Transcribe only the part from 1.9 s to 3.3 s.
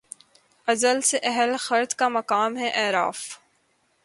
کا مقام ہے اعراف